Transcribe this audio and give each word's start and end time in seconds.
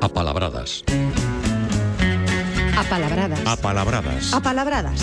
Apalabradas. 0.00 0.84
Apalabradas. 2.76 3.40
Apalabradas. 3.46 4.34
Apalabradas. 4.34 5.00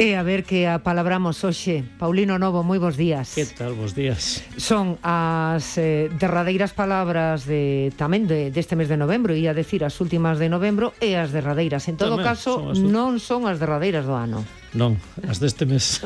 E 0.00 0.16
a 0.16 0.22
ver 0.24 0.48
que 0.48 0.66
a 0.66 0.80
palabramos 0.80 1.44
hoxe. 1.44 1.84
Paulino 2.00 2.40
Novo, 2.40 2.64
moi 2.64 2.80
bons 2.80 2.96
días. 2.96 3.36
Que 3.36 3.44
tal, 3.44 3.76
bons 3.76 3.92
días. 3.92 4.40
Son 4.56 4.96
as 5.04 5.76
eh, 5.76 6.08
derradeiras 6.16 6.72
palabras 6.72 7.44
de 7.44 7.92
tamén 8.00 8.24
de, 8.24 8.48
deste 8.48 8.80
mes 8.80 8.88
de 8.88 8.96
novembro, 8.96 9.36
ia 9.36 9.52
decir 9.52 9.84
as 9.84 9.94
últimas 10.00 10.40
de 10.40 10.48
novembro 10.48 10.96
e 11.04 11.20
as 11.20 11.30
derradeiras. 11.30 11.86
En 11.86 12.00
todo 12.00 12.16
tamén, 12.16 12.26
caso, 12.26 12.58
son 12.58 12.72
as... 12.72 12.80
non 12.80 13.20
son 13.20 13.44
as 13.44 13.60
derradeiras 13.60 14.08
do 14.08 14.16
ano. 14.16 14.40
Non, 14.70 14.94
as 15.26 15.42
deste 15.42 15.66
mes. 15.66 15.98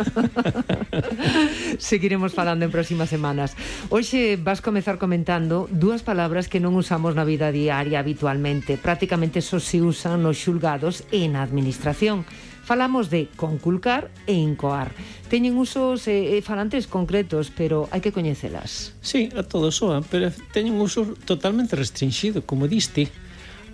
Seguiremos 1.76 2.32
falando 2.32 2.64
en 2.64 2.72
próximas 2.72 3.12
semanas. 3.12 3.52
Hoxe 3.92 4.40
vas 4.40 4.64
comezar 4.64 4.96
comentando 4.96 5.68
dúas 5.68 6.00
palabras 6.00 6.48
que 6.48 6.64
non 6.64 6.72
usamos 6.72 7.12
na 7.12 7.28
vida 7.28 7.52
diaria 7.52 8.00
habitualmente. 8.00 8.80
Prácticamente 8.80 9.44
só 9.44 9.60
se 9.60 9.84
usan 9.84 10.24
nos 10.24 10.40
xulgados 10.40 11.04
e 11.12 11.28
na 11.28 11.44
administración. 11.44 12.24
Falamos 12.64 13.12
de 13.12 13.28
conculcar 13.36 14.08
e 14.24 14.32
incoar. 14.32 14.96
Teñen 15.28 15.60
usos 15.60 16.08
eh, 16.08 16.40
eh 16.40 16.40
falantes 16.40 16.88
concretos, 16.88 17.52
pero 17.52 17.92
hai 17.92 18.00
que 18.00 18.16
coñecelas. 18.16 18.96
Sí, 19.04 19.28
a 19.36 19.44
todos 19.44 19.76
soan, 19.76 20.08
pero 20.08 20.32
teñen 20.56 20.80
un 20.80 20.88
uso 20.88 21.12
totalmente 21.28 21.76
restringido, 21.76 22.40
como 22.48 22.64
diste, 22.64 23.12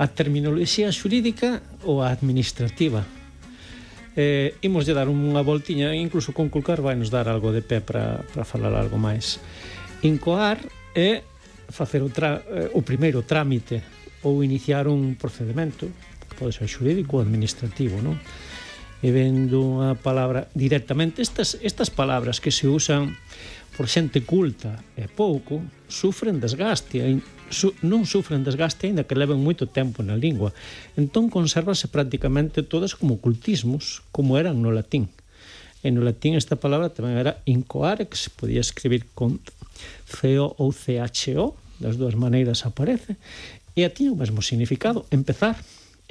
a 0.02 0.10
terminoloxía 0.10 0.90
xurídica 0.90 1.62
ou 1.86 2.02
a 2.02 2.10
administrativa 2.10 3.06
eh, 4.16 4.54
imos 4.62 4.86
lle 4.86 4.94
dar 4.96 5.06
unha 5.06 5.42
voltiña 5.44 5.94
incluso 5.94 6.34
con 6.34 6.50
Culcar 6.50 6.82
vai 6.82 6.98
nos 6.98 7.12
dar 7.12 7.30
algo 7.30 7.54
de 7.54 7.62
pé 7.62 7.78
para 7.78 8.24
falar 8.42 8.74
algo 8.74 8.98
máis 8.98 9.38
incoar 10.02 10.58
é 10.94 11.22
facer 11.70 12.02
o, 12.02 12.10
tra, 12.10 12.42
eh, 12.50 12.70
o 12.74 12.82
primeiro 12.82 13.22
trámite 13.22 13.82
ou 14.26 14.42
iniciar 14.42 14.90
un 14.90 15.14
procedimento 15.14 15.86
que 16.26 16.34
pode 16.34 16.52
ser 16.52 16.66
xurídico 16.66 17.18
ou 17.18 17.22
administrativo 17.22 18.02
non? 18.02 18.18
e 19.00 19.08
vendo 19.08 19.80
a 19.80 19.96
palabra 19.96 20.52
directamente 20.52 21.24
estas, 21.24 21.56
estas 21.64 21.88
palabras 21.88 22.42
que 22.42 22.52
se 22.52 22.68
usan 22.68 23.16
por 23.80 23.88
xente 23.88 24.20
culta 24.20 24.76
e 24.92 25.08
pouco, 25.08 25.64
sufren 25.88 26.36
desgaste, 26.36 27.00
su, 27.48 27.72
non 27.80 28.04
sufren 28.04 28.44
desgaste 28.44 28.84
aínda 28.84 29.08
que 29.08 29.16
leven 29.16 29.40
moito 29.40 29.72
tempo 29.72 30.04
na 30.04 30.20
lingua. 30.20 30.52
Entón 31.00 31.32
consérvase 31.32 31.88
prácticamente 31.88 32.60
todas 32.60 32.92
como 32.92 33.24
cultismos, 33.24 34.04
como 34.12 34.36
eran 34.36 34.60
no 34.60 34.68
latín. 34.68 35.08
En 35.80 35.96
no 35.96 36.04
latín 36.04 36.36
esta 36.36 36.60
palabra 36.60 36.92
tamén 36.92 37.16
era 37.16 37.40
incoarex, 37.48 38.28
podía 38.36 38.60
escribir 38.60 39.08
con 39.16 39.40
CO 40.12 40.52
ou 40.60 40.76
CHO, 40.76 41.56
das 41.80 41.96
dúas 41.96 42.20
maneiras 42.20 42.68
aparece, 42.68 43.16
e 43.72 43.88
a 43.88 43.90
tiña 43.96 44.12
o 44.12 44.20
mesmo 44.20 44.44
significado, 44.44 45.08
empezar, 45.08 45.56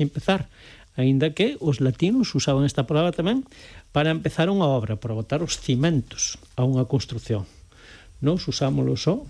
empezar, 0.02 0.50
aínda 0.98 1.38
que 1.38 1.54
os 1.61 1.86
latinos 1.86 2.33
usaban 2.33 2.66
esta 2.66 2.89
palabra 2.89 3.14
tamén 3.14 3.45
para 3.94 4.09
empezar 4.09 4.50
unha 4.50 4.66
obra, 4.66 4.98
para 4.98 5.14
botar 5.14 5.45
os 5.45 5.61
cimentos 5.61 6.42
a 6.58 6.66
unha 6.66 6.89
construción 6.89 7.45
nos 8.22 8.48
usámoslo 8.48 8.95
só 8.95 9.23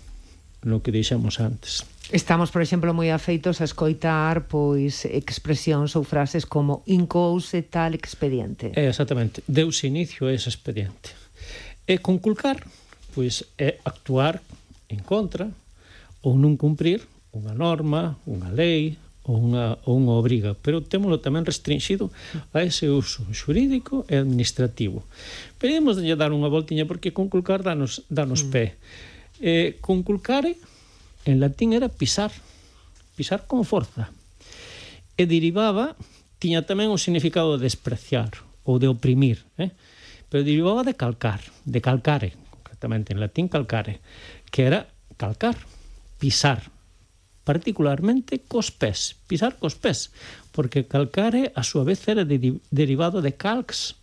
no 0.62 0.84
que 0.84 0.92
dixemos 0.92 1.40
antes. 1.40 1.86
Estamos, 2.12 2.50
por 2.50 2.60
exemplo, 2.60 2.90
moi 2.90 3.14
afeitos 3.14 3.62
a 3.62 3.66
escoitar 3.66 4.50
pois 4.50 5.06
expresións 5.06 5.94
ou 5.94 6.02
frases 6.02 6.42
como 6.42 6.82
incouse 6.90 7.62
tal 7.70 7.94
expediente. 7.94 8.74
É, 8.74 8.90
exactamente. 8.90 9.46
Deus 9.46 9.86
inicio 9.86 10.26
a 10.26 10.34
ese 10.34 10.50
expediente. 10.50 11.14
E 11.86 12.02
conculcar, 12.02 12.66
pois, 13.14 13.46
é 13.56 13.78
actuar 13.86 14.42
en 14.90 15.00
contra 15.06 15.48
ou 16.20 16.34
non 16.34 16.58
cumprir 16.58 17.06
unha 17.30 17.54
norma, 17.54 18.18
unha 18.26 18.50
lei, 18.50 18.98
ou 19.28 19.36
unha, 19.36 19.76
ou 19.84 20.00
unha 20.00 20.16
obriga, 20.16 20.56
pero 20.56 20.80
témolo 20.80 21.20
tamén 21.20 21.44
restringido 21.44 22.08
a 22.56 22.64
ese 22.64 22.88
uso 22.88 23.22
xurídico 23.36 24.08
e 24.08 24.16
administrativo. 24.16 25.04
Pedimos 25.60 26.00
de 26.00 26.08
dar 26.16 26.32
unha 26.32 26.48
voltiña 26.48 26.88
porque 26.88 27.12
conculcar 27.12 27.60
danos, 27.60 28.02
danos 28.08 28.48
mm. 28.48 28.50
pé. 28.50 28.64
Eh, 29.40 29.76
conculcare, 29.84 30.56
en 31.28 31.36
latín 31.36 31.76
era 31.76 31.92
pisar, 31.92 32.32
pisar 33.12 33.44
con 33.44 33.68
forza. 33.68 34.08
E 35.20 35.28
derivaba, 35.28 36.00
tiña 36.40 36.64
tamén 36.64 36.88
o 36.88 36.96
significado 36.96 37.60
de 37.60 37.68
despreciar 37.68 38.32
ou 38.64 38.80
de 38.80 38.88
oprimir, 38.88 39.44
eh? 39.60 39.76
pero 40.32 40.46
derivaba 40.46 40.80
de 40.80 40.96
calcar, 40.96 41.44
de 41.68 41.80
calcare, 41.84 42.32
concretamente 42.48 43.12
en 43.12 43.20
latín 43.20 43.52
calcare, 43.52 44.00
que 44.48 44.64
era 44.64 44.88
calcar, 45.20 45.60
pisar, 46.16 46.72
particularmente 47.50 48.38
cos 48.46 48.70
pés, 48.70 49.18
pisar 49.26 49.58
cos 49.58 49.74
pés, 49.74 50.14
porque 50.54 50.86
calcare 50.86 51.50
a 51.58 51.66
súa 51.66 51.82
vez 51.82 52.06
era 52.06 52.22
de, 52.22 52.62
derivado 52.70 53.18
de 53.26 53.34
calx, 53.34 53.98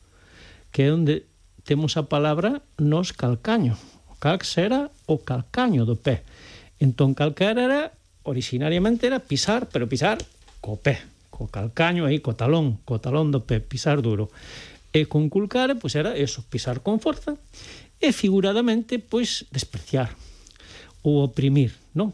que 0.75 0.83
é 0.83 0.91
onde 0.91 1.23
temos 1.63 1.95
a 1.95 2.11
palabra 2.11 2.59
nos 2.75 3.15
calcaño. 3.15 3.79
O 4.11 4.19
calx 4.19 4.59
era 4.59 4.91
o 5.07 5.23
calcaño 5.23 5.87
do 5.87 5.95
pé. 5.95 6.27
Entón 6.75 7.15
calcar 7.15 7.55
era 7.55 7.95
originariamente 8.27 9.07
era 9.07 9.23
pisar, 9.23 9.71
pero 9.71 9.87
pisar 9.87 10.19
co 10.59 10.75
pé, 10.75 10.99
co 11.31 11.47
calcaño 11.47 12.03
aí, 12.03 12.19
co 12.19 12.35
talón, 12.35 12.83
co 12.83 12.99
talón 12.99 13.31
do 13.31 13.47
pé, 13.47 13.63
pisar 13.63 14.03
duro. 14.03 14.27
E 14.91 15.07
con 15.07 15.31
culcare, 15.31 15.79
pois 15.79 15.95
era 15.95 16.19
eso, 16.19 16.43
pisar 16.51 16.83
con 16.83 16.99
forza, 16.99 17.39
e 18.03 18.11
figuradamente, 18.11 18.99
pois, 18.99 19.47
despreciar 19.55 20.11
ou 20.99 21.23
oprimir, 21.23 21.71
non? 21.95 22.11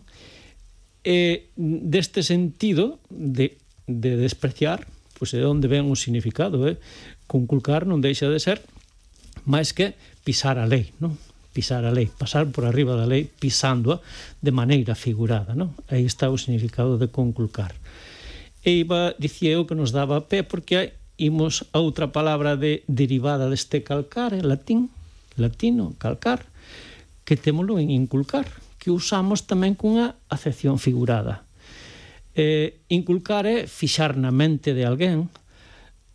E 1.03 1.51
deste 1.59 2.23
sentido 2.23 2.99
de, 3.11 3.59
de 3.85 4.15
despreciar, 4.15 4.87
pois 5.19 5.35
é 5.35 5.43
onde 5.43 5.67
ven 5.67 5.91
o 5.91 5.99
significado, 5.99 6.63
eh? 6.65 6.79
conculcar 7.27 7.83
non 7.83 7.99
deixa 7.99 8.31
de 8.31 8.39
ser 8.39 8.63
máis 9.43 9.75
que 9.75 9.99
pisar 10.23 10.55
a 10.55 10.65
lei, 10.65 10.95
non? 11.03 11.19
pisar 11.53 11.85
a 11.85 11.93
lei, 11.93 12.09
pasar 12.09 12.49
por 12.49 12.65
arriba 12.65 12.97
da 12.97 13.05
lei 13.05 13.29
pisándoa 13.29 14.01
de 14.41 14.51
maneira 14.51 14.97
figurada, 14.97 15.53
non? 15.53 15.77
Aí 15.87 16.03
está 16.03 16.33
o 16.33 16.41
significado 16.41 16.97
de 16.97 17.13
conculcar. 17.13 17.77
E 18.65 18.81
iba, 18.81 19.13
dicía 19.21 19.53
eu, 19.53 19.69
que 19.69 19.77
nos 19.77 19.93
daba 19.93 20.25
pé 20.25 20.41
porque 20.41 20.73
hai, 20.75 20.87
imos 21.21 21.69
a 21.71 21.79
outra 21.79 22.09
palabra 22.09 22.57
de 22.57 22.81
derivada 22.89 23.51
deste 23.51 23.85
calcar, 23.85 24.33
en 24.33 24.49
latín, 24.49 24.89
latino, 25.37 25.93
calcar, 26.01 26.41
que 27.23 27.37
temolo 27.37 27.77
en 27.77 27.93
inculcar, 27.93 28.49
que 28.83 28.91
usamos 28.91 29.47
tamén 29.47 29.79
cunha 29.79 30.19
acepción 30.27 30.75
figurada. 30.75 31.47
Eh, 32.35 32.83
inculcar 32.91 33.47
é 33.47 33.63
fixar 33.63 34.19
na 34.19 34.35
mente 34.35 34.75
de 34.75 34.83
alguén 34.83 35.31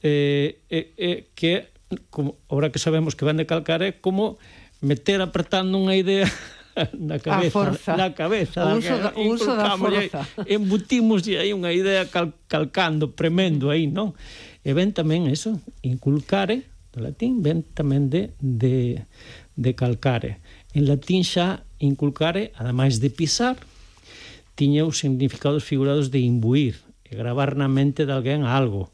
eh, 0.04 0.60
eh, 0.68 0.92
eh, 1.00 1.32
que, 1.32 1.72
como, 2.12 2.36
ahora 2.52 2.68
que 2.68 2.76
sabemos 2.76 3.16
que 3.16 3.24
van 3.24 3.40
de 3.40 3.48
calcar, 3.48 3.80
é 3.80 3.96
como 3.96 4.36
meter 4.84 5.24
apertando 5.24 5.80
unha 5.80 5.96
idea 5.96 6.28
na 6.92 7.16
cabeza, 7.16 7.56
forza. 7.56 7.96
na 7.96 8.12
cabeza, 8.12 8.68
o 8.68 8.76
uso 8.76 8.94
da, 9.00 9.10
o 9.16 9.22
uso 9.32 9.50
da 9.56 9.72
forza. 9.80 10.28
Embutimos 10.44 11.24
aí 11.24 11.56
unha 11.56 11.72
idea 11.72 12.04
cal, 12.12 12.36
calcando, 12.52 13.16
premendo 13.16 13.72
aí, 13.72 13.88
non? 13.88 14.12
E 14.60 14.76
ven 14.76 14.92
tamén 14.92 15.24
eso, 15.24 15.56
inculcare, 15.80 16.68
do 16.92 17.00
latín, 17.00 17.40
ven 17.40 17.64
tamén 17.72 18.12
de, 18.12 18.36
de, 18.44 19.08
de 19.56 19.70
calcare. 19.72 20.44
En 20.76 20.84
latín 20.84 21.24
xa 21.24 21.64
inculcare, 21.78 22.52
ademais 22.58 22.98
de 22.98 23.10
pisar, 23.10 23.56
tiña 24.58 24.84
os 24.84 24.98
significados 24.98 25.62
figurados 25.62 26.10
de 26.10 26.20
imbuir, 26.20 26.82
e 27.08 27.16
gravar 27.16 27.56
na 27.56 27.70
mente 27.70 28.04
de 28.04 28.12
alguén 28.12 28.44
algo, 28.44 28.92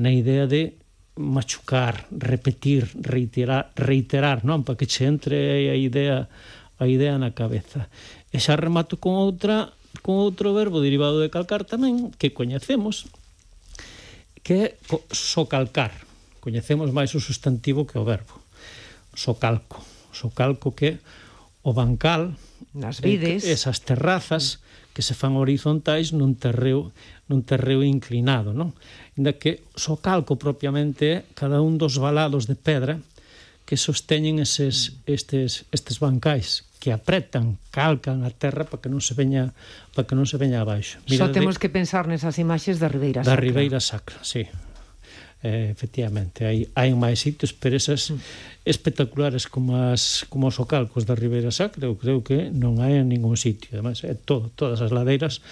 na 0.00 0.08
idea 0.08 0.48
de 0.48 0.80
machucar, 1.18 2.08
repetir, 2.08 2.88
reiterar, 2.96 3.68
reiterar, 3.76 4.40
non, 4.48 4.64
para 4.64 4.80
que 4.80 4.88
che 4.88 5.04
entre 5.04 5.68
a 5.68 5.76
idea 5.76 6.32
a 6.82 6.88
idea 6.88 7.14
na 7.20 7.36
cabeza. 7.36 7.92
E 8.32 8.40
xa 8.40 8.56
remato 8.56 8.98
con 8.98 9.14
outra 9.14 9.70
con 10.00 10.16
outro 10.18 10.56
verbo 10.56 10.80
derivado 10.80 11.20
de 11.20 11.28
calcar 11.28 11.68
tamén 11.68 12.10
que 12.16 12.32
coñecemos 12.32 13.06
que 14.40 14.56
é 14.56 14.66
socalcar. 15.12 15.92
Coñecemos 16.42 16.90
máis 16.90 17.14
o 17.14 17.20
sustantivo 17.22 17.86
que 17.86 18.00
o 18.00 18.08
verbo. 18.08 18.40
Socalco. 19.14 19.84
Socalco 20.10 20.74
que 20.74 20.98
é 20.98 21.00
o 21.62 21.70
bancal, 21.72 22.34
nas 22.74 22.98
vides, 22.98 23.46
esas 23.46 23.82
terrazas 23.82 24.62
que 24.92 25.00
se 25.00 25.14
fan 25.16 25.40
horizontais 25.40 26.12
nun 26.12 26.36
terreo 26.36 26.92
nun 27.30 27.46
terreo 27.48 27.80
inclinado, 27.80 28.52
non? 28.52 28.76
Inda 29.16 29.38
que 29.40 29.64
só 29.72 29.96
calco 29.96 30.36
propiamente 30.36 31.04
é 31.08 31.18
cada 31.32 31.64
un 31.64 31.80
dos 31.80 31.96
balados 31.96 32.44
de 32.44 32.58
pedra 32.58 33.00
que 33.64 33.78
sosteñen 33.78 34.42
eses, 34.42 35.00
estes, 35.06 35.64
estes 35.72 35.96
bancais 36.02 36.66
que 36.82 36.90
apretan, 36.90 37.62
calcan 37.70 38.26
a 38.26 38.30
terra 38.34 38.66
para 38.66 38.82
que 38.82 38.90
non 38.90 38.98
se 38.98 39.14
veña 39.14 39.54
para 39.94 40.04
que 40.04 40.18
non 40.18 40.26
se 40.26 40.36
veña 40.36 40.60
abaixo. 40.60 40.98
Mira, 41.06 41.24
Só 41.24 41.26
temos 41.30 41.56
que 41.56 41.70
pensar 41.70 42.10
nesas 42.10 42.42
imaxes 42.42 42.82
da 42.82 42.90
Ribeira 42.90 43.22
Sacra. 43.22 43.32
Da 43.32 43.40
Ribeira 43.40 43.78
Sacra, 43.78 44.18
sí 44.26 44.44
eh, 45.42 45.68
efectivamente, 45.74 46.46
hai, 46.46 46.70
hai 46.78 46.94
máis 46.94 47.18
sitios, 47.18 47.50
pero 47.50 47.74
esas 47.74 48.14
mm. 48.14 48.18
espectaculares 48.62 49.50
como, 49.50 49.74
as, 49.74 50.22
como 50.30 50.46
os 50.46 50.62
ocalcos 50.62 51.02
da 51.02 51.18
Ribeira 51.18 51.50
Sacra, 51.50 51.90
eu 51.90 51.98
creo 51.98 52.22
que 52.22 52.48
non 52.54 52.78
hai 52.78 53.02
en 53.02 53.10
ningún 53.10 53.34
sitio, 53.34 53.74
además, 53.74 54.06
é 54.06 54.14
todo, 54.14 54.54
todas 54.54 54.78
as 54.78 54.94
ladeiras 54.94 55.42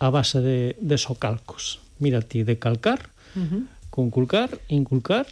a 0.00 0.08
base 0.08 0.40
de, 0.40 0.58
de 0.80 0.96
socalcos. 0.96 1.84
Mira 2.00 2.24
ti, 2.24 2.44
de 2.48 2.56
calcar, 2.56 3.12
uh 3.36 3.44
-huh. 3.44 3.62
conculcar, 3.92 4.48
inculcar, 4.72 5.28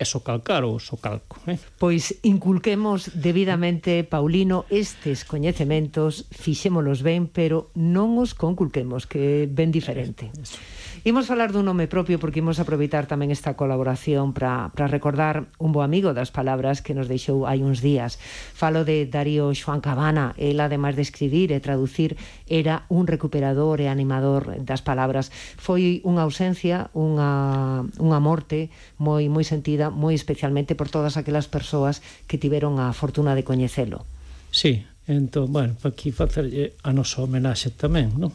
e 0.00 0.08
socalcar 0.08 0.64
ou 0.64 0.80
socalco. 0.80 1.36
Eh? 1.44 1.60
Pois 1.76 2.16
inculquemos 2.24 3.12
debidamente, 3.12 4.00
Paulino, 4.08 4.64
estes 4.72 5.28
coñecementos, 5.28 6.24
fixémolos 6.32 7.04
ben, 7.04 7.28
pero 7.28 7.68
non 7.76 8.16
os 8.16 8.32
conculquemos, 8.32 9.04
que 9.04 9.44
é 9.44 9.50
ben 9.50 9.68
diferente. 9.68 10.32
Eso. 10.40 10.56
Imos 11.04 11.24
falar 11.24 11.48
dun 11.48 11.64
nome 11.64 11.88
propio 11.88 12.20
porque 12.20 12.44
imos 12.44 12.60
aproveitar 12.60 13.08
tamén 13.08 13.32
esta 13.32 13.56
colaboración 13.56 14.36
para 14.36 14.68
recordar 14.88 15.48
un 15.56 15.72
bo 15.72 15.80
amigo 15.80 16.12
das 16.12 16.28
palabras 16.28 16.84
que 16.84 16.92
nos 16.92 17.08
deixou 17.08 17.48
hai 17.48 17.60
uns 17.64 17.80
días. 17.80 18.16
Falo 18.56 18.84
de 18.84 19.08
Darío 19.08 19.52
Xoan 19.56 19.80
Cabana, 19.80 20.36
el 20.40 20.60
ademais 20.60 20.96
de 20.96 21.04
escribir 21.04 21.52
e 21.52 21.60
traducir 21.60 22.20
era 22.48 22.84
un 22.92 23.08
recuperador 23.08 23.80
e 23.80 23.88
animador 23.88 24.60
das 24.64 24.84
palabras. 24.84 25.32
Foi 25.56 26.04
unha 26.04 26.24
ausencia, 26.24 26.92
unha, 26.92 27.84
unha 28.00 28.20
morte 28.20 28.68
moi 29.00 29.28
moi 29.32 29.44
sentida 29.44 29.89
moi 29.90 30.14
especialmente 30.16 30.78
por 30.78 30.88
todas 30.88 31.18
aquelas 31.18 31.50
persoas 31.50 32.00
que 32.30 32.38
tiveron 32.38 32.78
a 32.78 32.90
fortuna 32.96 33.34
de 33.34 33.44
coñecelo. 33.44 34.06
Sí, 34.50 34.86
entón, 35.06 35.52
bueno, 35.52 35.76
aquí 35.84 36.10
facerlle 36.10 36.78
a 36.82 36.90
nosa 36.94 37.22
homenaxe 37.22 37.74
tamén, 37.74 38.14
non? 38.16 38.34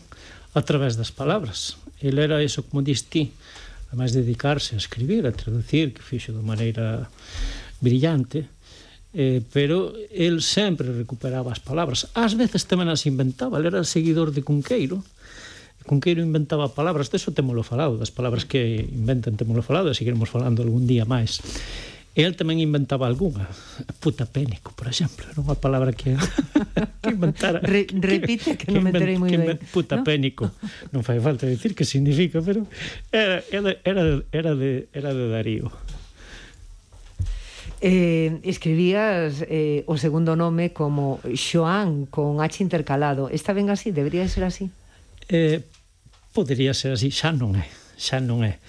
A 0.56 0.62
través 0.64 0.96
das 0.96 1.12
palabras. 1.12 1.80
Ele 2.00 2.24
era 2.24 2.44
eso, 2.44 2.64
como 2.68 2.84
diste, 2.84 3.32
además 3.90 4.12
de 4.12 4.24
dedicarse 4.24 4.76
a 4.76 4.82
escribir, 4.84 5.28
a 5.28 5.36
traducir, 5.36 5.96
que 5.96 6.04
fixo 6.04 6.36
de 6.36 6.44
maneira 6.44 7.08
brillante, 7.80 8.48
eh, 9.16 9.42
pero 9.52 9.94
el 10.12 10.44
sempre 10.44 10.92
recuperaba 10.92 11.52
as 11.52 11.64
palabras. 11.64 12.12
Ás 12.12 12.36
veces 12.36 12.68
tamén 12.68 12.92
as 12.92 13.08
inventaba, 13.08 13.60
ele 13.60 13.72
era 13.72 13.88
seguidor 13.88 14.36
de 14.36 14.44
Cunqueiro, 14.44 15.04
Cunqueiro 15.86 16.26
inventaba 16.26 16.74
palabras, 16.74 17.14
deso 17.14 17.32
temolo 17.32 17.62
falado, 17.62 18.02
das 18.02 18.10
palabras 18.10 18.44
que 18.44 18.90
inventan 18.90 19.38
temolo 19.38 19.62
falado, 19.62 19.94
e 19.94 19.98
seguiremos 19.98 20.34
falando 20.34 20.66
algún 20.66 20.90
día 20.90 21.06
máis. 21.06 21.46
El 22.16 22.34
tamén 22.40 22.64
inventaba 22.64 23.12
algunha, 23.12 23.44
puta 24.00 24.24
pénico, 24.24 24.72
por 24.72 24.88
exemplo, 24.88 25.28
era 25.28 25.36
unha 25.36 25.60
palabra 25.60 25.92
que, 25.92 26.16
que 27.04 27.12
inventara. 27.12 27.60
Re, 27.60 27.86
repite 27.92 28.56
que, 28.56 28.66
que 28.66 28.72
non 28.72 28.88
me 28.88 28.96
enterei 28.96 29.20
moi 29.20 29.30
ben. 29.30 29.60
Puta 29.70 30.00
¿no? 30.00 30.08
pénico, 30.08 30.48
non 30.96 31.04
fai 31.04 31.20
falta 31.20 31.44
dicir 31.44 31.76
que 31.76 31.84
significa, 31.84 32.40
pero 32.40 32.64
era, 33.12 33.44
era, 33.52 33.76
era, 33.84 34.02
era, 34.32 34.52
de, 34.56 34.88
era 34.96 35.12
de 35.12 35.26
Darío. 35.28 35.68
Eh, 37.84 38.40
escribías 38.48 39.44
eh, 39.52 39.84
o 39.86 40.00
segundo 40.00 40.40
nome 40.40 40.72
como 40.72 41.20
Xoán, 41.36 42.08
con 42.08 42.40
H 42.40 42.64
intercalado. 42.64 43.28
Está 43.28 43.52
ben 43.52 43.68
así, 43.68 43.92
debería 43.92 44.24
ser 44.32 44.48
así? 44.48 44.72
Eh, 45.28 45.68
podería 46.36 46.76
ser 46.76 47.00
así, 47.00 47.16
xa 47.16 47.32
non 47.32 47.56
é, 47.56 47.64
xa 47.96 48.20
non 48.20 48.44
é. 48.44 48.60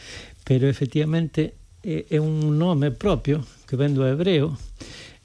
Pero 0.46 0.70
efectivamente 0.70 1.58
é 1.82 2.18
un 2.22 2.54
nome 2.54 2.94
propio 2.94 3.42
que 3.66 3.74
ven 3.74 3.98
do 3.98 4.06
hebreo 4.06 4.54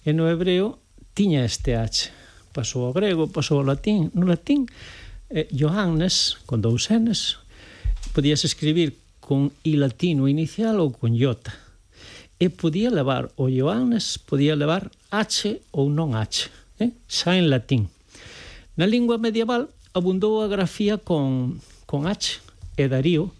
e 0.01 0.13
no 0.17 0.25
hebreo 0.25 0.81
tiña 1.13 1.45
este 1.45 1.77
H. 1.77 2.09
Pasou 2.53 2.89
ao 2.89 2.93
grego, 2.97 3.29
pasou 3.29 3.61
ao 3.61 3.69
latín. 3.69 4.09
No 4.17 4.25
latín, 4.25 4.65
eh, 5.29 5.45
Johannes, 5.53 6.41
con 6.49 6.61
dous 6.65 6.89
Ns, 6.89 7.37
podías 8.13 8.41
escribir 8.43 8.97
con 9.21 9.53
I 9.63 9.77
latino 9.77 10.27
inicial 10.27 10.81
ou 10.81 10.89
con 10.89 11.13
J. 11.13 11.49
E 12.41 12.49
podía 12.49 12.89
levar 12.89 13.29
o 13.37 13.47
Johannes, 13.47 14.17
podía 14.17 14.57
levar 14.57 14.89
H 15.13 15.61
ou 15.71 15.93
non 15.93 16.17
H, 16.17 16.49
eh? 16.81 16.91
xa 17.05 17.37
en 17.37 17.53
latín. 17.53 17.93
Na 18.75 18.89
lingua 18.89 19.21
medieval 19.21 19.69
abundou 19.93 20.41
a 20.41 20.49
grafía 20.49 20.97
con 20.97 21.61
con 21.91 22.07
H 22.07 22.39
e 22.79 22.87
Darío 22.87 23.35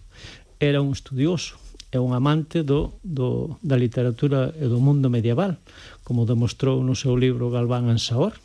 era 0.60 0.84
un 0.84 0.92
estudioso 0.92 1.56
e 1.88 1.96
un 1.96 2.12
amante 2.12 2.68
do, 2.68 3.00
do, 3.00 3.56
da 3.64 3.80
literatura 3.80 4.52
e 4.60 4.68
do 4.68 4.84
mundo 4.84 5.08
medieval, 5.08 5.56
como 6.04 6.28
demostrou 6.28 6.84
no 6.84 6.92
seu 6.92 7.16
libro 7.16 7.48
Galván 7.48 7.88
Ansaor. 7.88 8.36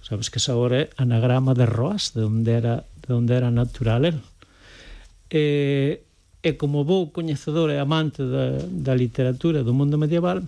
Sabes 0.00 0.32
que 0.32 0.40
Saor 0.40 0.72
é 0.72 0.88
anagrama 0.96 1.52
de 1.52 1.68
Roas, 1.68 2.16
de 2.16 2.24
onde 2.24 2.56
era, 2.56 2.88
de 3.04 3.12
onde 3.12 3.36
era 3.36 3.52
natural 3.52 4.08
el. 4.08 4.18
E, 5.28 6.00
e 6.40 6.50
como 6.56 6.88
bo 6.88 7.12
coñecedor 7.12 7.68
e 7.68 7.76
amante 7.76 8.24
da, 8.24 8.64
da 8.64 8.96
literatura 8.96 9.60
do 9.60 9.76
mundo 9.76 10.00
medieval, 10.00 10.40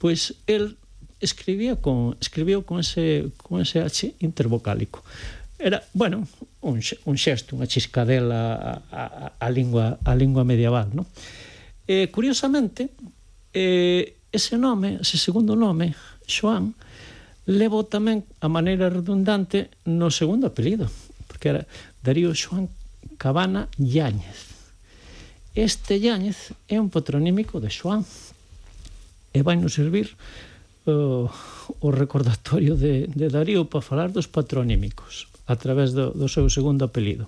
pois 0.00 0.32
el 0.48 0.80
escribía 1.20 1.76
con 1.76 2.16
escribiu 2.20 2.64
con 2.64 2.80
ese 2.80 3.28
con 3.44 3.60
ese 3.60 3.84
H 3.84 4.16
intervocálico 4.24 5.04
era, 5.60 5.84
bueno, 5.92 6.26
un, 6.60 6.80
un 6.80 7.16
xesto, 7.20 7.56
unha 7.56 7.68
chiscadela 7.68 8.56
a, 8.56 8.72
a, 8.88 9.02
a, 9.36 9.48
lingua, 9.52 10.00
a 10.02 10.12
lingua 10.16 10.42
medieval, 10.42 10.88
non? 10.96 11.04
E, 11.84 12.08
curiosamente, 12.08 12.96
eh, 13.52 14.16
ese 14.32 14.56
nome, 14.56 15.00
ese 15.04 15.20
segundo 15.20 15.52
nome, 15.54 15.92
Xoán, 16.24 16.72
levo 17.50 17.84
tamén 17.84 18.22
a 18.40 18.48
maneira 18.48 18.88
redundante 18.88 19.74
no 19.84 20.08
segundo 20.08 20.48
apelido, 20.48 20.86
porque 21.26 21.50
era 21.50 21.62
Darío 22.00 22.30
Xoán 22.32 22.70
Cabana 23.18 23.68
Yáñez. 23.76 24.50
Este 25.56 25.98
Yáñez 25.98 26.54
é 26.70 26.78
un 26.78 26.94
patronímico 26.94 27.58
de 27.58 27.72
Xoán 27.72 28.06
e 29.34 29.40
vai 29.42 29.58
nos 29.58 29.74
servir 29.74 30.14
eh, 30.86 30.92
o, 30.92 31.26
o 31.82 31.88
recordatorio 31.90 32.78
de, 32.78 33.10
de 33.10 33.26
Darío 33.28 33.66
para 33.66 33.82
falar 33.82 34.14
dos 34.14 34.30
patronímicos 34.30 35.29
a 35.50 35.58
través 35.58 35.90
do, 35.90 36.14
do 36.14 36.30
seu 36.30 36.46
segundo 36.46 36.86
apelido. 36.86 37.26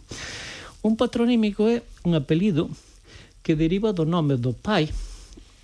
Un 0.87 0.95
patronímico 0.95 1.67
é 1.67 1.83
un 2.07 2.15
apelido 2.15 2.71
que 3.43 3.59
deriva 3.59 3.91
do 3.91 4.07
nome 4.07 4.39
do 4.39 4.55
pai 4.55 4.87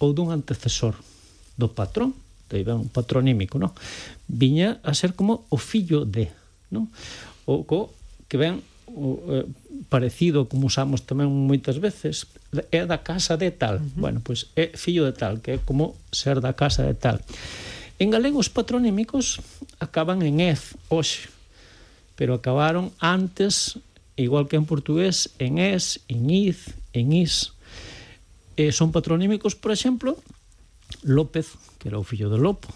ou 0.02 0.10
dun 0.10 0.34
antecesor 0.34 0.98
do 1.54 1.70
patrón, 1.70 2.18
de 2.50 2.66
un 2.66 2.90
patronímico, 2.90 3.62
non? 3.62 3.70
Viña 4.26 4.82
a 4.82 4.90
ser 4.90 5.14
como 5.14 5.46
o 5.54 5.58
fillo 5.58 6.02
de, 6.02 6.34
non? 6.74 6.90
O 7.46 7.62
co 7.62 7.94
que 8.26 8.34
ven 8.34 8.58
o, 8.90 9.22
eh, 9.30 9.46
parecido 9.86 10.50
como 10.50 10.66
usamos 10.66 11.06
tamén 11.06 11.30
moitas 11.30 11.78
veces, 11.78 12.26
é 12.74 12.82
da 12.82 13.06
casa 13.06 13.38
de 13.38 13.54
tal. 13.54 13.78
Uh 13.78 13.86
-huh. 13.86 14.02
Bueno, 14.02 14.18
pois 14.24 14.50
é 14.58 14.74
fillo 14.74 15.06
de 15.06 15.14
tal, 15.14 15.38
que 15.38 15.54
é 15.54 15.58
como 15.62 15.94
ser 16.10 16.42
da 16.42 16.58
casa 16.58 16.82
de 16.82 16.98
tal. 16.98 17.22
En 18.02 18.10
galego 18.10 18.38
os 18.42 18.50
patronímicos 18.50 19.38
acaban 19.78 20.22
en 20.22 20.42
ez, 20.42 20.74
hoxe, 20.90 21.30
pero 22.18 22.34
acabaron 22.34 22.90
antes, 22.98 23.78
igual 24.18 24.50
que 24.50 24.58
en 24.58 24.66
portugués, 24.66 25.30
en 25.38 25.62
es, 25.62 26.02
en 26.10 26.26
iz, 26.34 26.74
en 26.90 27.14
is. 27.14 27.54
Eh, 28.58 28.74
son 28.74 28.90
patronímicos, 28.90 29.54
por 29.54 29.70
exemplo, 29.70 30.18
López, 31.06 31.54
que 31.78 31.86
era 31.86 32.02
o 32.02 32.02
fillo 32.02 32.26
de 32.26 32.42
Lopo, 32.42 32.66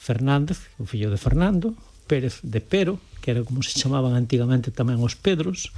Fernández, 0.00 0.72
o 0.80 0.88
fillo 0.88 1.12
de 1.12 1.20
Fernando, 1.20 1.76
Pérez 2.08 2.40
de 2.40 2.64
Pero, 2.64 2.96
que 3.20 3.36
era 3.36 3.44
como 3.44 3.60
se 3.60 3.76
chamaban 3.76 4.16
antigamente 4.16 4.72
tamén 4.72 5.04
os 5.04 5.20
Pedros, 5.20 5.76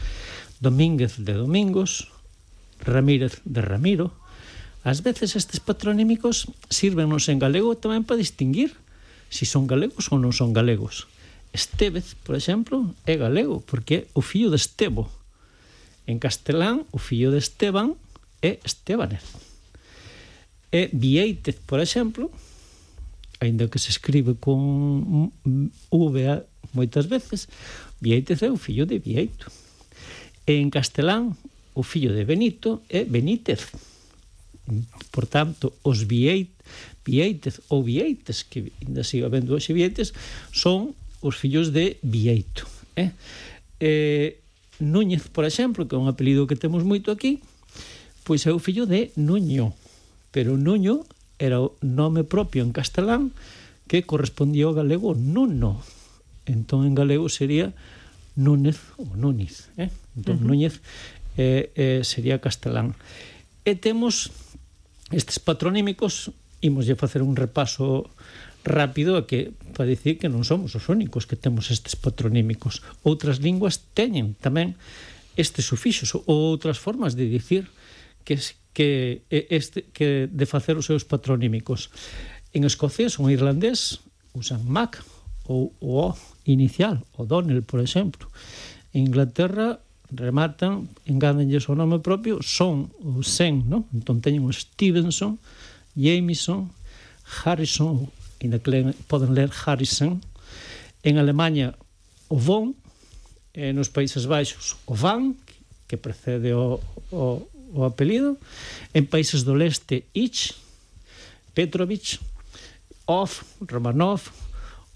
Domínguez 0.62 1.18
de 1.18 1.34
Domingos, 1.34 2.14
Ramírez 2.78 3.42
de 3.42 3.58
Ramiro. 3.58 4.14
Ás 4.86 5.02
veces 5.02 5.34
estes 5.34 5.58
patronímicos 5.58 6.46
sírvenos 6.70 7.26
en 7.26 7.42
galego 7.42 7.74
tamén 7.74 8.06
para 8.06 8.22
distinguir 8.22 8.78
si 9.34 9.50
son 9.50 9.66
galegos 9.66 10.14
ou 10.14 10.22
non 10.22 10.30
son 10.30 10.54
galegos. 10.54 11.10
Estevez, 11.54 12.18
por 12.26 12.34
exemplo, 12.34 12.90
é 13.06 13.14
galego, 13.16 13.62
porque 13.62 13.94
é 13.94 14.06
o 14.12 14.20
fillo 14.20 14.50
de 14.50 14.58
Estevo. 14.58 15.06
En 16.04 16.18
castelán, 16.18 16.82
o 16.90 16.99
fillo 16.99 17.30
de 17.30 17.38
Esteban 17.38 17.94
é 18.42 18.58
Estebanez. 18.66 19.23
E 20.75 20.90
Vieitez, 20.92 21.62
por 21.62 21.78
exemplo, 21.78 22.34
aínda 23.38 23.70
que 23.70 23.78
se 23.78 23.94
escribe 23.94 24.34
con 24.34 25.30
V 25.94 26.16
moitas 26.75 27.06
veces, 27.06 27.46
Vieitez 28.02 28.42
é 28.42 28.50
o 28.50 28.58
fillo 28.58 28.84
de 28.84 28.99
Vieito. 28.99 29.46
E 30.50 30.58
en 30.58 30.75
castelán, 30.75 31.38
o 31.78 31.87
fillo 31.87 32.11
de 32.11 32.26
Benito 32.26 32.82
é 32.90 33.06
Benítez. 33.06 33.70
Por 35.14 35.30
tanto, 35.30 35.73
os 35.87 36.02
Vieit, 36.02 36.50
Vieitez 37.06 37.62
ou 37.70 37.87
Vieites, 37.87 38.42
que 38.42 38.75
ainda 38.82 39.06
siga 39.06 39.30
vendo 39.30 39.54
hoxe 39.54 39.70
Vieites, 39.70 40.11
son 40.50 40.99
os 41.25 41.40
fillos 41.40 41.73
de 41.73 41.97
Vieito. 42.04 42.69
Eh? 43.00 43.16
Eh, 43.81 44.45
Núñez, 44.78 45.33
por 45.33 45.49
exemplo, 45.49 45.88
que 45.88 45.97
é 45.97 45.99
un 45.99 46.12
apelido 46.12 46.45
que 46.45 46.61
temos 46.61 46.85
moito 46.85 47.09
aquí, 47.09 47.40
pois 48.28 48.45
é 48.45 48.52
o 48.52 48.61
fillo 48.61 48.85
de 48.85 49.09
Nuño. 49.16 49.73
Pero 50.28 50.61
Nuño 50.61 51.09
era 51.40 51.64
o 51.64 51.73
nome 51.81 52.28
propio 52.28 52.61
en 52.61 52.76
castelán 52.76 53.33
que 53.88 54.04
correspondía 54.04 54.69
ao 54.69 54.76
galego 54.76 55.16
Nuno. 55.16 55.81
Entón, 56.45 56.85
en 56.85 56.93
galego 56.93 57.33
sería 57.33 57.73
Núñez 58.37 58.76
ou 59.00 59.09
Núñez. 59.16 59.73
Eh? 59.81 59.88
Entón, 60.19 60.37
uh 60.37 60.40
-huh. 60.45 60.49
Núñez 60.52 60.75
eh, 61.40 61.73
eh, 61.78 62.00
sería 62.04 62.43
castelán. 62.45 62.93
E 63.64 63.78
temos 63.81 64.28
estes 65.09 65.40
patronímicos, 65.40 66.35
imos 66.61 66.85
lle 66.85 66.99
facer 66.99 67.23
un 67.23 67.38
repaso 67.38 68.11
rápido 68.64 69.16
a 69.16 69.28
que 69.28 69.52
para 69.76 69.87
dicir 69.87 70.16
que 70.16 70.33
non 70.33 70.42
somos 70.42 70.73
os 70.73 70.88
únicos 70.88 71.28
que 71.28 71.37
temos 71.37 71.68
estes 71.68 71.94
patronímicos. 71.94 72.80
Outras 73.04 73.38
linguas 73.38 73.85
teñen 73.92 74.35
tamén 74.40 74.75
estes 75.37 75.68
sufixos 75.68 76.16
ou 76.16 76.25
outras 76.26 76.80
formas 76.80 77.12
de 77.14 77.28
dicir 77.28 77.68
que 78.25 78.40
que 78.75 79.23
este 79.30 79.87
que 79.94 80.26
de 80.26 80.47
facer 80.50 80.75
os 80.75 80.88
seus 80.88 81.06
patronímicos. 81.06 81.92
En 82.56 82.66
escocés 82.66 83.21
ou 83.21 83.30
en 83.30 83.37
irlandés 83.37 84.02
usan 84.35 84.64
mac 84.66 84.99
ou 85.47 85.76
o 85.78 86.11
inicial, 86.49 87.04
o 87.14 87.28
Donnell, 87.28 87.62
por 87.62 87.78
exemplo. 87.80 88.26
En 88.97 89.06
Inglaterra 89.06 89.78
rematan, 90.11 90.88
engádanlles 91.06 91.68
o 91.68 91.75
nome 91.75 92.00
propio, 92.00 92.42
son 92.42 92.90
ou 93.02 93.23
sen, 93.23 93.66
non? 93.68 93.87
Entón 93.94 94.18
teñen 94.25 94.47
o 94.47 94.52
Stevenson, 94.52 95.38
Jameson, 95.94 96.71
Harrison 97.44 98.11
que 98.50 98.70
leen, 98.70 98.92
poden 99.08 99.32
ler 99.32 99.48
Harrison, 99.52 100.20
en 101.04 101.18
Alemanha 101.18 101.74
o 102.28 102.36
Von, 102.36 102.74
e 103.54 103.72
nos 103.72 103.88
Países 103.88 104.26
Baixos 104.26 104.74
o 104.84 104.98
Van, 104.98 105.38
que 105.86 105.96
precede 105.96 106.52
o, 106.52 106.80
o, 107.14 107.46
o 107.72 107.80
apelido, 107.84 108.36
en 108.92 109.06
países 109.06 109.46
do 109.46 109.54
leste 109.54 110.04
Ich, 110.12 110.58
Petrovic, 111.54 112.18
Of, 113.06 113.44
Romanov 113.62 114.32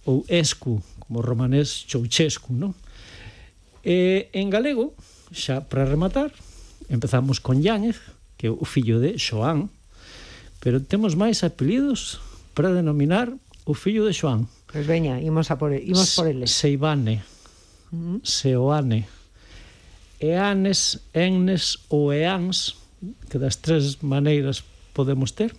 ou 0.05 0.25
Escu, 0.29 0.83
como 0.99 1.23
romanés 1.23 1.85
Chouchescu, 1.87 2.53
non? 2.53 2.73
E, 3.85 4.29
en 4.33 4.51
galego, 4.51 4.97
xa 5.31 5.61
para 5.63 5.85
rematar, 5.85 6.33
empezamos 6.89 7.39
con 7.39 7.61
Llánez, 7.61 8.01
que 8.41 8.49
é 8.49 8.51
o 8.51 8.65
fillo 8.65 8.99
de 8.99 9.21
Xoán, 9.21 9.69
pero 10.59 10.81
temos 10.83 11.15
máis 11.15 11.45
apelidos 11.45 12.19
para 12.59 12.75
denominar 12.75 13.31
o 13.63 13.71
fillo 13.71 14.03
de 14.03 14.11
Xoán. 14.11 14.51
Pois 14.67 14.83
veña, 14.83 15.23
imos, 15.23 15.55
a 15.55 15.55
por, 15.55 15.71
imos 15.71 16.19
por 16.19 16.27
ele. 16.27 16.51
Seibane, 16.51 17.23
uh 17.95 18.19
-huh. 18.19 18.19
Seoane, 18.27 19.07
Eanes, 20.19 20.99
Ennes 21.15 21.79
ou 21.87 22.11
Eans, 22.11 22.75
que 23.31 23.39
das 23.39 23.63
tres 23.63 24.03
maneiras 24.03 24.67
podemos 24.91 25.31
ter, 25.39 25.55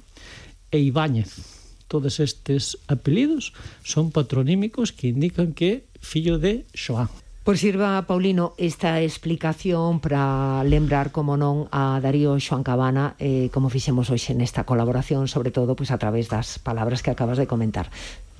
e 0.75 0.83
Ibáñez. 0.91 1.39
Todos 1.87 2.19
estes 2.19 2.75
apelidos 2.91 3.55
son 3.87 4.11
patronímicos 4.11 4.91
que 4.91 5.07
indican 5.07 5.55
que 5.55 5.87
fillo 6.03 6.35
de 6.35 6.67
Xoán. 6.75 7.07
Pois 7.49 7.65
sirva, 7.65 8.05
Paulino, 8.05 8.53
esta 8.61 9.01
explicación 9.01 10.01
para 10.01 10.61
lembrar, 10.61 11.09
como 11.09 11.33
non, 11.33 11.65
a 11.73 11.97
Darío 11.97 12.37
Xoan 12.37 12.61
Cabana 12.61 13.17
eh, 13.17 13.49
como 13.49 13.73
fixemos 13.73 14.13
hoxe 14.13 14.37
nesta 14.37 14.69
colaboración, 14.69 15.25
sobre 15.25 15.49
todo 15.49 15.73
pois 15.73 15.89
a 15.89 15.97
través 15.97 16.29
das 16.29 16.61
palabras 16.61 17.01
que 17.01 17.09
acabas 17.09 17.41
de 17.41 17.49
comentar. 17.49 17.89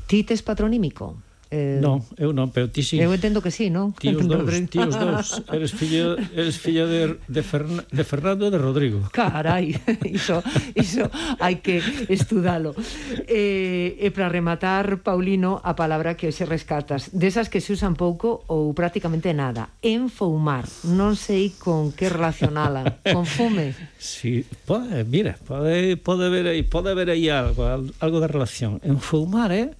Ti 0.06 0.30
tes 0.30 0.46
patronímico? 0.46 1.18
Eh... 1.50 1.82
Non, 1.82 2.06
eu 2.22 2.30
non, 2.30 2.54
pero 2.54 2.70
ti 2.70 2.86
si. 2.86 3.02
Eu 3.02 3.10
entendo 3.10 3.42
que 3.42 3.50
si, 3.50 3.66
sí, 3.66 3.74
non? 3.74 3.90
Ti 3.98 4.14
os 4.14 4.22
dous, 4.30 4.54
ti 4.70 4.78
os 4.78 4.94
dous. 4.94 5.42
Eres 5.50 5.74
filla, 5.74 6.14
eres 6.38 6.62
filla 6.62 6.86
de, 6.86 7.18
de, 7.26 7.42
Ferna, 7.42 7.82
de 7.90 8.04
Fernando 8.06 8.46
e 8.46 8.54
de 8.54 8.60
Rodrigo. 8.62 9.10
Carai, 9.10 9.74
iso, 10.06 10.46
iso 10.78 11.10
hai 11.42 11.58
que 11.66 11.82
estudalo. 12.06 12.78
Eh, 13.26 13.98
e 13.98 14.14
para 14.14 14.30
rematar, 14.30 15.02
Paulino, 15.02 15.58
a 15.66 15.74
palabra 15.74 16.14
que 16.14 16.30
hoxe 16.30 16.46
rescatas, 16.46 17.10
desas 17.18 17.50
que 17.50 17.66
se 17.66 17.74
usan 17.74 17.98
pouco 17.98 18.46
ou 18.46 18.70
prácticamente 18.78 19.34
nada, 19.34 19.74
enfoumar. 19.82 20.70
Non 20.86 21.18
sei 21.18 21.58
con 21.58 21.90
que 21.98 22.14
relacionala. 22.14 23.02
Con 23.02 23.26
fume? 23.26 23.74
Si, 23.98 24.46
sí, 24.46 24.58
pode, 24.70 25.02
mira, 25.10 25.34
pode, 25.50 25.98
pode 25.98 26.30
haber 26.30 26.46
aí, 26.46 26.62
pode 26.62 26.94
haber 26.94 27.10
aí 27.10 27.26
algo, 27.34 27.66
algo 27.66 28.18
de 28.22 28.30
relación. 28.30 28.78
Enfoumar, 28.86 29.50
eh? 29.50 29.74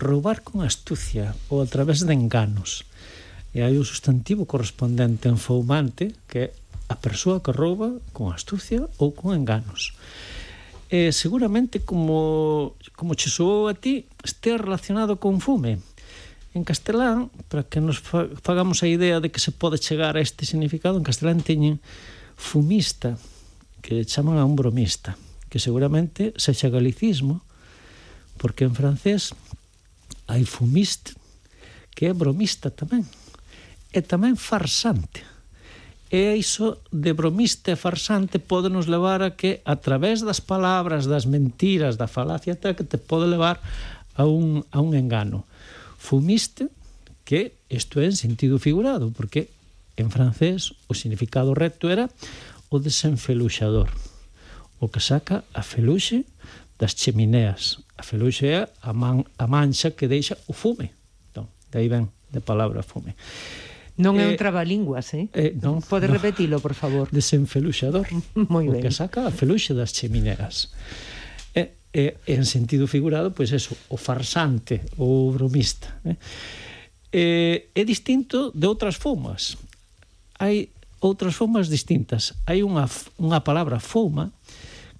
roubar 0.00 0.40
con 0.40 0.64
astucia 0.64 1.36
ou 1.52 1.60
a 1.60 1.68
través 1.68 2.02
de 2.02 2.16
enganos. 2.16 2.88
E 3.52 3.60
hai 3.60 3.76
un 3.76 3.84
sustantivo 3.84 4.48
correspondente 4.48 5.28
en 5.28 5.36
foumante 5.36 6.16
que 6.24 6.38
é 6.40 6.46
a 6.90 6.96
persoa 6.98 7.38
que 7.38 7.54
rouba 7.54 8.02
con 8.10 8.34
astucia 8.34 8.88
ou 8.98 9.14
con 9.14 9.36
enganos. 9.36 9.94
E 10.90 11.14
seguramente 11.14 11.86
como, 11.86 12.74
como 12.98 13.14
che 13.14 13.30
soou 13.30 13.70
a 13.70 13.78
ti, 13.78 14.10
este 14.26 14.58
relacionado 14.58 15.22
con 15.22 15.38
fume. 15.38 15.78
En 16.50 16.66
castelán, 16.66 17.30
para 17.46 17.62
que 17.62 17.78
nos 17.78 18.02
fagamos 18.02 18.82
a 18.82 18.90
idea 18.90 19.22
de 19.22 19.30
que 19.30 19.38
se 19.38 19.54
pode 19.54 19.78
chegar 19.78 20.18
a 20.18 20.24
este 20.24 20.42
significado, 20.42 20.98
en 20.98 21.06
castelán 21.06 21.46
teñen 21.46 21.78
fumista, 22.34 23.14
que 23.86 24.02
chaman 24.02 24.42
a 24.42 24.48
un 24.48 24.58
bromista, 24.58 25.14
que 25.46 25.62
seguramente 25.62 26.34
se 26.34 26.58
xa 26.58 26.74
galicismo, 26.74 27.46
porque 28.34 28.66
en 28.66 28.74
francés 28.74 29.30
hai 30.30 30.46
fumiste 30.46 31.18
que 31.90 32.06
é 32.06 32.12
bromista 32.14 32.70
tamén 32.70 33.04
e 33.90 34.00
tamén 34.00 34.38
farsante. 34.38 35.26
E 36.10 36.34
iso 36.34 36.82
de 36.90 37.14
bromista 37.14 37.70
e 37.70 37.78
farsante 37.78 38.42
pode 38.42 38.70
nos 38.70 38.90
levar 38.90 39.22
a 39.22 39.34
que 39.34 39.62
a 39.66 39.78
través 39.78 40.22
das 40.22 40.42
palabras, 40.42 41.06
das 41.06 41.26
mentiras 41.26 41.98
da 41.98 42.10
falacia 42.10 42.58
tal, 42.58 42.74
que 42.74 42.86
te 42.86 42.98
pode 42.98 43.30
levar 43.30 43.62
a 44.14 44.26
un, 44.26 44.66
a 44.70 44.78
un 44.82 44.94
engano. 44.94 45.46
Fumiste 45.98 46.70
que 47.22 47.54
isto 47.70 48.02
é 48.02 48.10
en 48.10 48.18
sentido 48.18 48.58
figurado 48.58 49.14
porque 49.14 49.50
en 49.94 50.10
francés 50.10 50.74
o 50.90 50.98
significado 50.98 51.54
recto 51.54 51.90
era 51.90 52.10
o 52.70 52.78
desenfeluxador 52.78 53.90
o 54.80 54.88
que 54.88 54.98
saca 54.98 55.44
a 55.52 55.62
feluxe 55.62 56.24
das 56.80 56.96
chemineas. 56.96 57.84
A 58.00 58.02
feluxe 58.02 58.48
é 58.48 58.64
a, 58.80 58.96
man, 58.96 59.28
a 59.36 59.44
mancha 59.44 59.92
que 59.92 60.08
deixa 60.08 60.40
o 60.48 60.56
fume. 60.56 60.96
Entón, 61.28 61.52
daí 61.68 61.92
ven 61.92 62.08
de 62.32 62.40
palabra 62.40 62.80
fume. 62.80 63.12
Non 64.00 64.16
é 64.16 64.24
eh, 64.24 64.32
un 64.32 64.40
trabalinguas, 64.40 65.12
eh? 65.12 65.28
eh 65.36 65.52
non, 65.60 65.84
Pode 65.84 66.08
no. 66.08 66.16
repetilo, 66.16 66.56
por 66.64 66.72
favor. 66.72 67.12
Desenfeluxador. 67.12 68.08
Moi 68.48 68.64
ben. 68.72 68.80
O 68.80 68.84
Que 68.88 68.88
saca 68.88 69.28
a 69.28 69.32
feluxe 69.34 69.76
das 69.76 69.92
chemineas. 69.92 70.72
E, 71.52 71.76
eh, 71.92 72.16
eh, 72.16 72.32
en 72.32 72.48
sentido 72.48 72.88
figurado, 72.88 73.36
pois 73.36 73.52
pues 73.52 73.60
eso, 73.60 73.76
o 73.92 74.00
farsante, 74.00 74.80
o 74.96 75.28
bromista. 75.28 76.00
Eh? 76.08 76.16
Eh, 77.12 77.76
é 77.76 77.82
distinto 77.84 78.48
de 78.56 78.64
outras 78.64 78.96
fumas. 78.96 79.60
Hai 80.40 80.72
outras 81.04 81.36
formas 81.36 81.68
distintas. 81.68 82.32
Hai 82.48 82.64
unha, 82.64 82.88
unha 83.20 83.44
palabra 83.44 83.76
fuma 83.76 84.32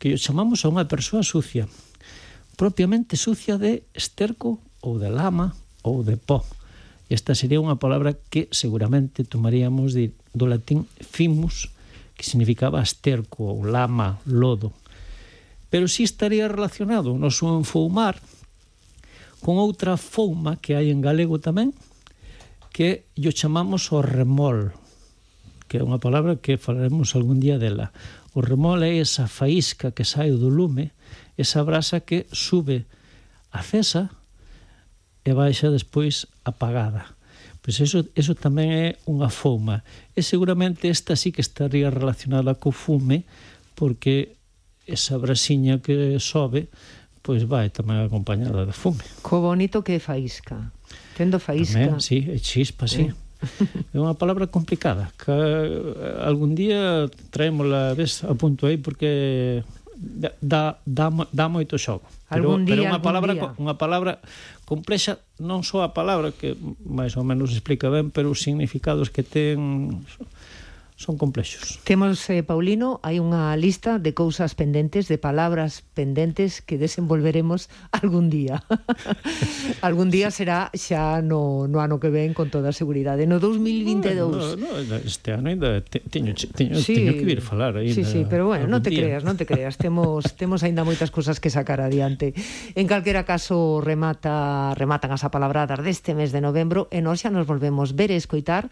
que 0.00 0.16
chamamos 0.16 0.64
a 0.64 0.72
unha 0.72 0.88
persoa 0.88 1.20
sucia, 1.20 1.68
propiamente 2.56 3.20
sucia 3.20 3.60
de 3.60 3.84
esterco 3.92 4.56
ou 4.80 4.96
de 4.96 5.12
lama 5.12 5.52
ou 5.84 6.00
de 6.00 6.16
pó. 6.16 6.40
Esta 7.12 7.36
sería 7.36 7.60
unha 7.60 7.76
palabra 7.76 8.16
que 8.16 8.48
seguramente 8.48 9.28
tomaríamos 9.28 9.92
de, 9.92 10.16
do 10.32 10.48
latín 10.48 10.88
fimus, 11.04 11.68
que 12.16 12.24
significaba 12.24 12.80
esterco 12.80 13.52
ou 13.52 13.60
lama, 13.60 14.24
lodo. 14.24 14.72
Pero 15.68 15.84
si 15.84 16.02
sí 16.02 16.02
estaría 16.08 16.48
relacionado 16.48 17.12
o 17.12 17.20
noso 17.20 17.52
enfoumar 17.52 18.16
con 19.44 19.60
outra 19.60 20.00
fouma 20.00 20.56
que 20.56 20.80
hai 20.80 20.88
en 20.88 21.04
galego 21.04 21.44
tamén, 21.44 21.76
que 22.72 23.04
yo 23.20 23.36
chamamos 23.36 23.92
o 23.92 24.00
remol, 24.00 24.72
que 25.70 25.78
é 25.78 25.86
unha 25.86 26.02
palabra 26.02 26.42
que 26.42 26.58
falaremos 26.58 27.14
algún 27.14 27.38
día 27.38 27.54
dela. 27.62 27.94
O 28.34 28.42
remol 28.42 28.82
é 28.82 28.98
esa 28.98 29.30
faísca 29.30 29.94
que 29.94 30.02
sai 30.02 30.34
do 30.34 30.50
lume, 30.50 30.90
esa 31.38 31.62
brasa 31.62 32.02
que 32.02 32.26
sube 32.34 32.90
acesa 33.54 34.10
e 35.22 35.30
baixa 35.30 35.70
despois 35.70 36.26
apagada. 36.42 37.14
Pois 37.62 37.78
eso, 37.78 38.02
eso 38.18 38.34
tamén 38.34 38.74
é 38.74 38.86
unha 39.06 39.30
fuma. 39.30 39.86
E 40.18 40.26
seguramente 40.26 40.90
esta 40.90 41.14
sí 41.14 41.30
que 41.30 41.38
estaría 41.38 41.86
relacionada 41.86 42.58
co 42.58 42.74
fume, 42.74 43.22
porque 43.78 44.34
esa 44.90 45.22
brasiña 45.22 45.78
que 45.78 46.18
sobe 46.18 46.66
pois 47.22 47.46
vai 47.46 47.70
tamén 47.70 48.02
acompañada 48.02 48.66
de 48.66 48.74
fume. 48.74 49.06
Co 49.22 49.38
bonito 49.38 49.86
que 49.86 49.94
é 49.94 50.02
faísca. 50.02 50.74
Tendo 51.14 51.38
faísca. 51.38 51.78
Tamén, 51.78 52.02
sí, 52.02 52.26
é 52.26 52.42
chispa, 52.42 52.90
sí. 52.90 53.06
Eh? 53.06 53.29
é 53.94 53.98
unha 53.98 54.16
palabra 54.16 54.48
complicada 54.48 55.12
que 55.16 55.32
algún 56.20 56.54
día 56.54 57.08
traémola 57.32 57.96
ves 57.96 58.24
a 58.24 58.34
punto 58.36 58.68
aí 58.68 58.76
porque 58.76 59.64
dá, 60.40 60.80
dá, 60.84 61.12
dá 61.32 61.46
moito 61.48 61.76
xogo 61.76 62.04
pero, 62.28 62.52
algún 62.54 62.64
día, 62.64 62.76
pero 62.76 62.88
unha 62.88 63.00
palabra 63.02 63.32
día. 63.34 63.50
unha 63.56 63.76
palabra 63.76 64.12
complexa 64.64 65.18
non 65.40 65.64
só 65.66 65.82
a 65.82 65.92
palabra 65.96 66.32
que 66.32 66.54
máis 66.84 67.16
ou 67.16 67.24
menos 67.24 67.52
explica 67.52 67.90
ben 67.90 68.12
pero 68.12 68.32
os 68.32 68.40
significados 68.44 69.12
que 69.12 69.24
ten 69.24 70.00
son 71.00 71.16
complexos. 71.16 71.80
Temos, 71.84 72.28
eh, 72.28 72.44
Paulino, 72.44 73.00
hai 73.00 73.24
unha 73.24 73.56
lista 73.56 73.96
de 73.96 74.12
cousas 74.12 74.52
pendentes, 74.52 75.08
de 75.08 75.16
palabras 75.16 75.80
pendentes 75.96 76.60
que 76.60 76.76
desenvolveremos 76.76 77.72
algún 77.96 78.28
día. 78.28 78.60
algún 79.80 80.12
día 80.12 80.28
será 80.28 80.68
xa 80.76 81.24
no, 81.24 81.64
no 81.72 81.80
ano 81.80 81.96
que 81.96 82.12
ven 82.12 82.36
con 82.36 82.52
toda 82.52 82.68
a 82.68 82.76
seguridade. 82.76 83.24
No 83.24 83.40
2022. 83.40 84.60
No, 84.60 84.60
no, 84.60 84.68
no, 84.76 84.96
este 85.00 85.32
ano 85.32 85.48
ainda 85.48 85.80
te, 85.80 86.04
teño, 86.04 86.36
teño, 86.36 86.76
sí, 86.76 86.92
teño 86.92 87.16
que 87.16 87.24
vir 87.24 87.40
falar. 87.40 87.80
Ainda, 87.80 87.96
sí, 87.96 88.04
sí, 88.04 88.28
pero 88.28 88.52
bueno, 88.52 88.68
non 88.68 88.84
te 88.84 88.92
día. 88.92 89.00
creas, 89.00 89.24
non 89.24 89.40
te 89.40 89.48
creas. 89.48 89.80
Temos, 89.80 90.28
temos 90.36 90.60
aínda 90.60 90.84
moitas 90.84 91.08
cousas 91.08 91.40
que 91.40 91.48
sacar 91.48 91.80
adiante. 91.80 92.36
En 92.76 92.84
calquera 92.84 93.24
caso, 93.24 93.80
remata 93.80 94.76
rematan 94.76 95.16
as 95.16 95.24
apalabradas 95.24 95.80
deste 95.80 96.12
mes 96.12 96.28
de 96.28 96.44
novembro 96.44 96.92
e 96.92 97.00
nós 97.00 97.24
xa 97.24 97.32
nos 97.32 97.48
volvemos 97.48 97.96
ver 97.96 98.12
e 98.12 98.20
escoitar 98.20 98.68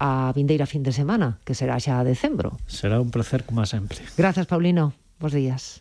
a 0.00 0.32
vindeira 0.34 0.66
fin 0.66 0.82
de 0.82 0.90
semana, 0.90 1.38
que 1.46 1.54
será 1.54 1.78
xa 1.78 2.00
a 2.00 2.04
decembro. 2.08 2.56
Será 2.66 2.98
un 2.98 3.12
placer 3.12 3.44
como 3.46 3.62
sempre. 3.68 4.00
Grazas, 4.16 4.48
Paulino. 4.48 4.96
Bos 5.20 5.36
días. 5.36 5.78